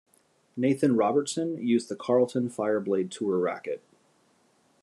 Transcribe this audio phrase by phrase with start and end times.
[0.57, 3.83] Nathan Robertson used the Carlton Fireblade Tour racket.